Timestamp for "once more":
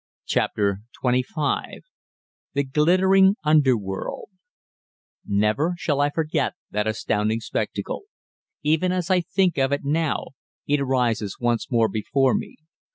11.39-11.87